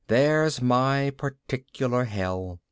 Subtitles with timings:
[0.07, 2.59] There's my particular hell!